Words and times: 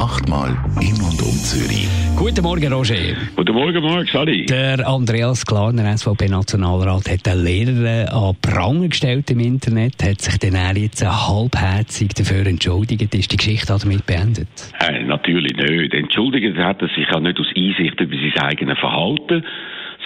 Achtmal 0.00 0.56
in 0.80 0.94
und 0.94 1.22
um 1.22 1.36
Zürich. 1.38 1.88
Guten 2.16 2.42
Morgen, 2.42 2.72
Roger. 2.72 2.94
Guten 3.36 3.54
Morgen, 3.54 3.82
Marc, 3.82 4.08
Sali. 4.08 4.46
Der 4.46 4.86
Andreas 4.86 5.46
Klarner, 5.46 5.96
SVP-Nationalrat, 5.96 7.08
hat 7.10 7.26
den 7.26 7.44
Lehrer 7.44 8.12
an 8.12 8.36
Pranger 8.42 8.88
gestellt 8.88 9.30
im 9.30 9.40
Internet, 9.40 10.02
hat 10.02 10.20
sich 10.20 10.38
dann 10.38 10.76
jetzt 10.76 11.04
halbherzig 11.04 12.14
dafür 12.14 12.46
entschuldigt. 12.46 13.14
Ist 13.14 13.32
die 13.32 13.36
Geschichte 13.36 13.76
damit 13.80 14.04
beendet? 14.06 14.48
Äh, 14.80 15.04
natürlich 15.04 15.56
nicht. 15.56 15.94
Entschuldigt 15.94 16.56
hat 16.58 16.82
er 16.82 16.88
sich 16.88 17.08
auch 17.12 17.20
nicht 17.20 17.38
aus 17.38 17.46
Einsicht 17.56 18.00
über 18.00 18.16
sein 18.16 18.44
eigenes 18.44 18.78
Verhalten, 18.78 19.44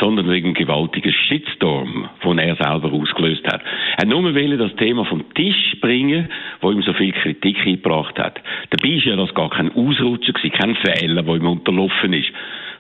sondern 0.01 0.29
wegen 0.29 0.55
gewaltiger 0.55 1.13
Shitstorm, 1.13 2.09
den 2.25 2.39
er 2.39 2.57
selber 2.57 2.93
ausgelöst 2.93 3.47
hat. 3.47 3.63
Er 3.97 4.07
nur 4.07 4.23
wollte 4.23 4.57
das 4.57 4.75
Thema 4.77 5.05
vom 5.05 5.25
Tisch 5.35 5.77
bringen, 5.81 6.29
wo 6.61 6.71
ihm 6.71 6.83
so 6.83 6.93
viel 6.93 7.13
Kritik. 7.13 7.57
Dabei 8.71 8.89
ist 8.91 9.07
ja 9.07 9.17
das 9.17 9.35
gar 9.35 9.49
kein 9.49 9.75
Ausrutscher 9.75 10.33
kein 10.51 10.77
Fehler, 10.77 11.27
wo 11.27 11.37
ihm 11.37 11.47
unterlaufen 11.47 12.13
ist, 12.13 12.29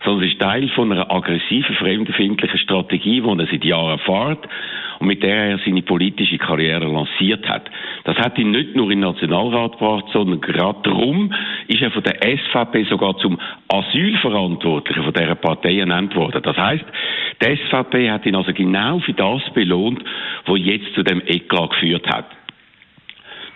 sondern 0.04 0.26
es 0.26 0.32
ist 0.32 0.40
Teil 0.40 0.68
von 0.70 0.92
einer 0.92 1.10
aggressiven, 1.10 1.74
fremdenfindlichen 1.76 2.58
Strategie, 2.58 3.20
die 3.20 3.28
er 3.28 3.46
seit 3.46 3.64
Jahren 3.64 3.98
fährt 4.00 4.46
und 4.98 5.06
mit 5.06 5.22
der 5.22 5.50
er 5.50 5.58
seine 5.64 5.82
politische 5.82 6.38
Karriere 6.38 6.86
lanciert 6.86 7.48
hat. 7.48 7.70
Das 8.04 8.16
hat 8.18 8.38
ihn 8.38 8.50
nicht 8.50 8.76
nur 8.76 8.90
in 8.90 9.00
den 9.00 9.10
Nationalrat 9.10 9.72
gebracht, 9.72 10.06
sondern 10.12 10.40
gerade 10.40 10.80
darum 10.82 11.32
ist 11.68 11.82
er 11.82 11.90
von 11.90 12.02
der 12.02 12.16
SVP 12.22 12.84
sogar 12.84 13.16
zum 13.18 13.38
Asylverantwortlichen 13.68 15.04
von 15.04 15.12
dieser 15.12 15.34
Partei 15.36 15.78
ernannt 15.78 16.14
worden. 16.14 16.42
Das 16.42 16.56
heißt, 16.56 16.84
die 17.42 17.56
SVP 17.56 18.10
hat 18.10 18.26
ihn 18.26 18.34
also 18.34 18.52
genau 18.52 18.98
für 19.00 19.14
das 19.14 19.42
belohnt, 19.54 20.02
was 20.46 20.58
jetzt 20.58 20.94
zu 20.94 21.02
dem 21.02 21.22
Eklat 21.26 21.70
geführt 21.70 22.06
hat. 22.08 22.26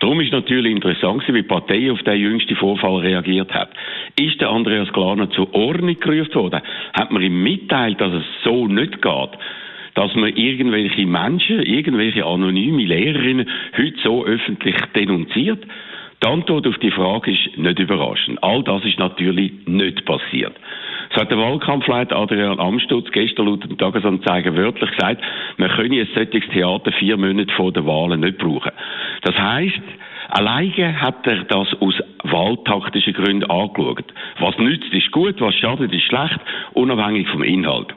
Darum 0.03 0.19
ist 0.19 0.33
natürlich 0.33 0.73
interessant, 0.73 1.23
wie 1.29 1.31
die 1.31 1.47
Partei 1.47 1.89
auf 1.89 2.03
den 2.03 2.19
jüngsten 2.19 2.57
Vorfall 2.57 2.97
reagiert 2.97 3.53
hat. 3.53 3.69
Ist 4.19 4.41
der 4.41 4.49
Andreas 4.49 4.91
Glarner 4.91 5.29
zur 5.29 5.55
Ordnung 5.55 5.97
gerufen 5.97 6.35
worden? 6.35 6.59
Hat 6.91 7.09
man 7.11 7.21
ihm 7.21 7.41
mitteilt, 7.41 8.01
dass 8.01 8.11
es 8.11 8.25
so 8.43 8.67
nicht 8.67 9.01
geht? 9.01 9.29
dass 9.95 10.15
man 10.15 10.35
irgendwelche 10.35 11.05
Menschen, 11.05 11.61
irgendwelche 11.61 12.25
anonyme 12.25 12.83
Lehrerinnen 12.83 13.47
heute 13.77 13.95
so 14.03 14.25
öffentlich 14.25 14.75
denunziert? 14.95 15.63
Die 16.23 16.27
Antwort 16.27 16.65
auf 16.67 16.77
die 16.79 16.89
Frage 16.89 17.31
ist 17.31 17.57
nicht 17.57 17.79
überraschend. 17.79 18.41
All 18.41 18.63
das 18.63 18.83
ist 18.85 18.97
natürlich 18.97 19.51
nicht 19.67 20.03
passiert. 20.03 20.55
So 21.13 21.21
hat 21.21 21.29
der 21.29 21.37
Wahlkampfleiter 21.37 22.15
Adrian 22.15 22.59
Amstutz 22.59 23.11
gestern 23.11 23.45
laut 23.45 23.63
dem 23.63 23.77
Tagesanzeiger 23.77 24.55
wörtlich 24.55 24.89
gesagt, 24.89 25.21
man 25.57 25.69
könne 25.69 26.01
ein 26.01 26.07
solches 26.15 26.43
Theater 26.51 26.91
vier 26.93 27.17
Monate 27.17 27.53
vor 27.53 27.71
der 27.71 27.85
Wahlen 27.85 28.21
nicht 28.21 28.39
brauchen. 28.39 28.71
Das 29.23 29.37
heisst, 29.37 29.81
Alleine 30.29 30.99
hat 30.99 31.27
er 31.27 31.43
das 31.43 31.67
aus 31.79 31.95
wahltaktischen 32.23 33.13
Gründen 33.13 33.49
angeschaut. 33.49 34.05
Was 34.39 34.57
nützt, 34.57 34.91
ist 34.91 35.11
gut, 35.11 35.39
was 35.41 35.53
schadet, 35.55 35.93
ist 35.93 36.05
schlecht, 36.05 36.39
unabhängig 36.73 37.27
vom 37.27 37.43
Inhalt. 37.43 37.93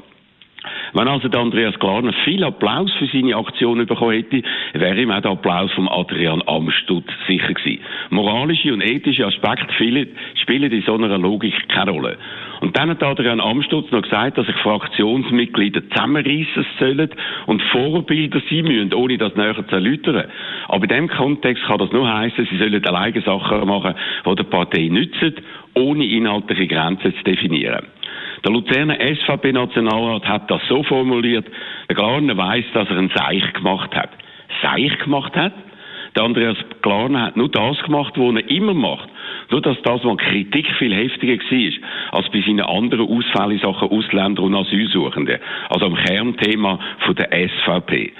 Wenn 0.92 1.08
also 1.08 1.28
der 1.28 1.40
Andreas 1.40 1.78
Glarner 1.78 2.12
viel 2.24 2.44
Applaus 2.44 2.92
für 2.98 3.06
seine 3.06 3.36
Aktion 3.36 3.84
bekommen 3.86 4.12
hätte, 4.12 4.42
wäre 4.74 5.00
ihm 5.00 5.10
auch 5.10 5.20
der 5.20 5.32
Applaus 5.32 5.72
von 5.72 5.88
Adrian 5.88 6.42
Amstutz 6.46 7.06
sicher 7.26 7.54
gewesen. 7.54 7.82
Moralische 8.10 8.72
und 8.72 8.80
ethische 8.80 9.26
Aspekte 9.26 9.74
spielen 10.42 10.72
in 10.72 10.82
so 10.82 10.94
einer 10.94 11.18
Logik 11.18 11.68
keine 11.68 11.90
Rolle. 11.90 12.16
Und 12.60 12.76
dann 12.76 12.90
hat 12.90 13.02
Adrian 13.02 13.40
Amstutz 13.40 13.90
noch 13.90 14.02
gesagt, 14.02 14.38
dass 14.38 14.46
sich 14.46 14.56
Fraktionsmitglieder 14.56 15.88
zusammenreissen 15.90 16.66
sollen 16.78 17.10
und 17.46 17.62
Vorbilder 17.62 18.40
sein 18.48 18.64
müssen, 18.64 18.94
ohne 18.94 19.18
das 19.18 19.36
näher 19.36 19.66
zu 19.68 19.74
erläutern. 19.74 20.24
Aber 20.68 20.84
in 20.84 20.88
diesem 20.88 21.08
Kontext 21.08 21.64
kann 21.64 21.78
das 21.78 21.92
nur 21.92 22.12
heißen, 22.12 22.48
sie 22.50 22.58
sollen 22.58 22.84
alleine 22.86 23.20
Sachen 23.20 23.66
machen, 23.66 23.94
die 24.24 24.34
der 24.34 24.44
Partei 24.44 24.88
nützen, 24.88 25.34
ohne 25.74 26.06
inhaltliche 26.06 26.66
Grenzen 26.66 27.14
zu 27.14 27.24
definieren. 27.24 27.86
Der 28.44 28.52
Luzerner 28.52 28.96
SVP-Nationalrat 29.00 30.26
hat 30.26 30.50
das 30.50 30.60
so 30.68 30.82
formuliert, 30.82 31.46
der 31.88 31.96
Glarner 31.96 32.36
weiss, 32.36 32.64
dass 32.74 32.88
er 32.88 32.98
ein 32.98 33.10
Seich 33.14 33.52
gemacht 33.54 33.94
hat. 33.94 34.10
Seich 34.62 34.98
gemacht 34.98 35.34
hat? 35.36 35.52
Der 36.16 36.24
Andreas 36.24 36.56
Glarner 36.80 37.26
hat 37.26 37.36
nur 37.36 37.50
das 37.50 37.78
gemacht, 37.82 38.14
was 38.16 38.34
er 38.34 38.50
immer 38.50 38.72
macht. 38.72 39.08
Nur, 39.50 39.60
dass 39.60 39.76
das 39.82 40.02
mal 40.02 40.16
Kritik 40.16 40.66
viel 40.78 40.94
heftiger 40.94 41.34
war, 41.36 42.18
als 42.18 42.32
bei 42.32 42.40
seinen 42.40 42.62
anderen 42.62 43.06
Ausfällen 43.06 43.52
in 43.52 43.58
Sachen 43.60 43.90
Ausländer 43.90 44.42
und 44.42 44.54
Asylsuchende. 44.54 45.40
Also 45.68 45.86
am 45.86 45.94
Kernthema 45.94 46.80
von 47.04 47.14
der 47.14 47.28
SVP. 47.30 48.12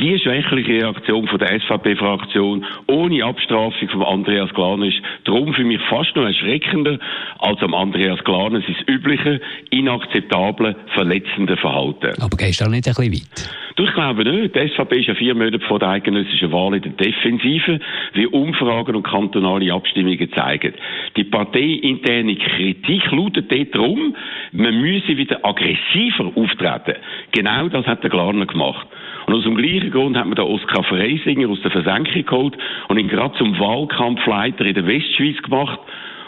Die 0.00 0.18
schwächliche 0.18 0.82
Reaktion 0.82 1.28
von 1.28 1.38
der 1.38 1.60
SVP-Fraktion 1.60 2.64
ohne 2.88 3.24
Abstrafung 3.24 3.88
von 3.88 4.02
Andreas 4.02 4.52
Glarner 4.52 4.86
ist 4.86 5.00
darum 5.22 5.54
für 5.54 5.64
mich 5.64 5.80
fast 5.88 6.16
noch 6.16 6.24
erschreckender 6.24 6.98
als 7.38 7.62
am 7.62 7.74
Andreas 7.74 8.22
Glarner 8.24 8.60
sein 8.60 8.76
übliche, 8.88 9.40
inakzeptable, 9.70 10.74
verletzende 10.94 11.56
Verhalten. 11.56 12.20
Aber 12.20 12.36
gehst 12.36 12.60
du 12.60 12.64
da 12.64 12.70
nicht 12.70 12.88
ein 12.88 12.94
bisschen 12.94 13.12
weit? 13.12 13.63
Du, 13.76 13.82
ich 13.82 13.92
glaube 13.92 14.22
nicht. 14.22 14.54
Die 14.54 14.68
SVP 14.68 15.00
ist 15.00 15.08
ja 15.08 15.14
vier 15.16 15.34
Monate 15.34 15.58
vor 15.58 15.80
der 15.80 15.88
eidgenössischen 15.88 16.52
Wahl 16.52 16.74
in 16.74 16.82
der 16.82 16.92
Defensive, 16.92 17.80
wie 18.12 18.26
Umfragen 18.28 18.94
und 18.94 19.02
kantonale 19.02 19.72
Abstimmungen 19.72 20.32
zeigen. 20.32 20.74
Die 21.16 21.24
parteiinterne 21.24 22.36
Kritik 22.36 23.10
lautet 23.10 23.50
dort 23.50 23.74
darum, 23.74 24.14
man 24.52 24.80
müsse 24.80 25.16
wieder 25.16 25.44
aggressiver 25.44 26.30
auftreten. 26.36 27.00
Genau 27.32 27.68
das 27.68 27.84
hat 27.86 28.04
der 28.04 28.10
Glarner 28.10 28.46
gemacht. 28.46 28.86
Und 29.26 29.34
aus 29.34 29.42
dem 29.42 29.56
gleichen 29.56 29.90
Grund 29.90 30.16
hat 30.16 30.26
man 30.26 30.36
den 30.36 30.44
Oskar 30.44 30.84
Freisinger 30.84 31.48
aus 31.48 31.60
der 31.62 31.72
Versenkung 31.72 32.24
geholt 32.24 32.56
und 32.86 32.98
ihn 32.98 33.08
gerade 33.08 33.36
zum 33.38 33.58
Wahlkampfleiter 33.58 34.64
in 34.66 34.74
der 34.74 34.86
Westschweiz 34.86 35.42
gemacht 35.42 35.80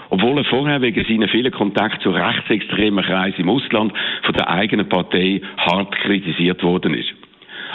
obwohl 0.09 0.39
er 0.39 0.45
vorher 0.45 0.81
wegen 0.83 1.05
seiner 1.05 1.27
vielen 1.27 1.51
Kontakte 1.51 1.99
zu 1.99 2.11
rechtsextremen 2.11 3.05
Kreisen 3.05 3.41
im 3.41 3.51
Ausland 3.51 3.93
von 4.23 4.35
der 4.35 4.49
eigenen 4.49 4.89
Partei 4.89 5.41
hart 5.57 5.97
kritisiert 5.97 6.63
worden 6.63 6.95
ist. 6.95 7.13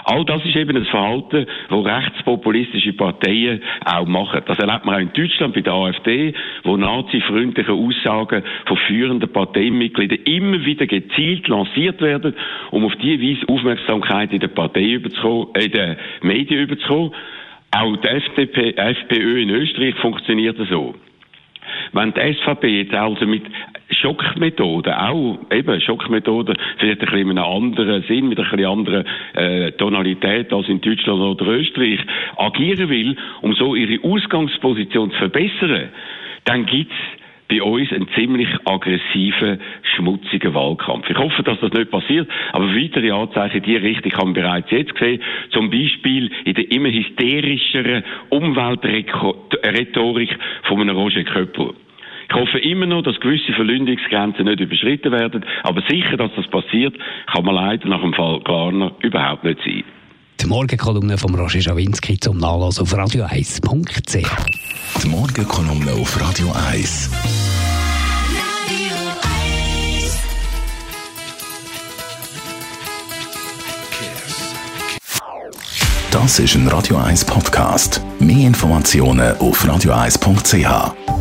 All 0.05 0.25
das 0.25 0.43
ist 0.45 0.55
eben 0.55 0.75
ein 0.75 0.85
Verhalten, 0.85 1.45
das 1.69 1.85
rechtspopulistische 1.85 2.93
Parteien 2.93 3.61
auch 3.85 4.05
machen. 4.05 4.41
Das 4.45 4.57
erlebt 4.59 4.85
man 4.85 4.95
auch 4.95 4.99
in 4.99 5.13
Deutschland 5.13 5.53
bei 5.53 5.61
der 5.61 5.73
AfD, 5.73 6.33
wo 6.63 6.77
nazifreundliche 6.77 7.71
Aussagen 7.71 8.43
von 8.65 8.77
führenden 8.87 9.31
Parteimitgliedern 9.31 10.19
immer 10.25 10.65
wieder 10.65 10.87
gezielt 10.87 11.47
lanciert 11.47 12.01
werden, 12.01 12.35
um 12.71 12.85
auf 12.85 12.95
diese 12.95 13.21
Weise 13.21 13.47
Aufmerksamkeit 13.49 14.33
in 14.33 14.39
der 14.39 14.47
Partei 14.47 14.93
überzukommen, 14.93 15.49
äh, 15.55 15.65
in 15.65 15.71
den 15.71 15.97
Medien 16.21 16.61
überzukommen. 16.61 17.11
Auch 17.71 17.95
die 17.97 18.07
FDP, 18.07 18.73
FPÖ 18.75 19.41
in 19.41 19.49
Österreich 19.49 19.95
funktioniert 19.95 20.57
so. 20.69 20.93
Wenn 21.93 22.13
die 22.13 22.33
SVP 22.33 22.81
jetzt 22.81 22.93
also 22.93 23.25
mit 23.25 23.43
Schockmethoden, 23.91 24.93
auch 24.93 25.39
eben 25.51 25.81
Schockmethoden, 25.81 26.57
vielleicht 26.77 27.01
ein 27.01 27.05
bisschen 27.05 27.31
in 27.31 27.37
einem 27.37 27.51
anderen 27.51 28.03
Sinn, 28.03 28.29
mit 28.29 28.39
ein 28.39 28.49
bisschen 28.49 28.65
anderen 28.65 29.05
äh, 29.33 29.71
Tonalität 29.73 30.51
als 30.53 30.69
in 30.69 30.81
Deutschland 30.81 31.19
oder 31.19 31.47
Österreich, 31.47 31.99
agieren 32.37 32.89
will, 32.89 33.17
um 33.41 33.53
so 33.53 33.75
ihre 33.75 34.03
Ausgangsposition 34.03 35.11
zu 35.11 35.17
verbessern, 35.17 35.89
dann 36.45 36.65
gibt's 36.65 36.95
bei 37.51 37.61
uns 37.61 37.91
einen 37.91 38.07
ziemlich 38.15 38.47
aggressiven, 38.63 39.59
schmutzigen 39.95 40.53
Wahlkampf. 40.53 41.09
Ich 41.09 41.17
hoffe, 41.17 41.43
dass 41.43 41.59
das 41.59 41.73
nicht 41.73 41.91
passiert, 41.91 42.29
aber 42.53 42.73
weitere 42.73 43.11
Anzeichen 43.11 43.57
in 43.57 43.63
diese 43.63 43.81
Richtung 43.81 44.13
haben 44.13 44.33
wir 44.35 44.43
bereits 44.43 44.71
jetzt 44.71 44.95
gesehen. 44.95 45.21
Zum 45.49 45.69
Beispiel 45.69 46.31
in 46.45 46.53
der 46.53 46.71
immer 46.71 46.89
hysterischeren 46.89 48.05
Umweltrhetorik 48.29 50.29
von 50.63 50.79
einem 50.79 50.95
Roger 50.95 51.25
Köppel. 51.25 51.73
Ich 52.31 52.37
hoffe 52.37 52.59
immer 52.59 52.85
noch, 52.85 53.01
dass 53.01 53.19
gewisse 53.19 53.51
Verlündungsgrenzen 53.51 54.45
nicht 54.45 54.61
überschritten 54.61 55.11
werden, 55.11 55.43
aber 55.63 55.81
sicher, 55.89 56.15
dass 56.15 56.31
das 56.37 56.47
passiert, 56.47 56.95
kann 57.29 57.43
man 57.43 57.55
leider 57.55 57.89
nach 57.89 57.99
dem 57.99 58.13
Fall 58.13 58.39
Klarner 58.45 58.93
überhaupt 59.01 59.43
nicht 59.43 59.59
sein. 59.65 59.83
Die 60.39 60.47
Morgenkolumne 60.47 61.17
von 61.17 61.35
Roger 61.35 61.59
Schawinski 61.59 62.17
zum 62.17 62.37
Nachlassen 62.37 62.83
auf 62.83 62.93
radio1.ch. 62.93 65.03
Die 65.03 65.09
Morgenkolumne 65.09 65.91
auf 65.91 66.21
Radio 66.21 66.47
1. 66.71 67.11
Das 76.11 76.39
ist 76.39 76.55
ein 76.55 76.67
Radio 76.69 76.95
1 76.95 77.25
Podcast. 77.25 78.01
Mehr 78.19 78.47
Informationen 78.47 79.37
auf 79.37 79.65
radio1.ch. 79.65 81.20